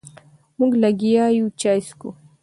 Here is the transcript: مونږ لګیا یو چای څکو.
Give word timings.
مونږ 0.57 0.71
لګیا 0.83 1.25
یو 1.39 1.47
چای 1.61 1.79
څکو. 1.87 2.09